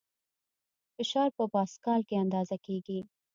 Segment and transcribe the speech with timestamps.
[0.95, 2.99] فشار په پاسکال کې اندازه کېږي.